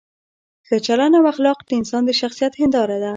ښه 0.67 0.77
چلند 0.85 1.13
او 1.19 1.25
اخلاق 1.33 1.59
د 1.63 1.69
انسان 1.79 2.01
د 2.05 2.11
شخصیت 2.21 2.53
هنداره 2.61 2.97
ده. 3.03 3.09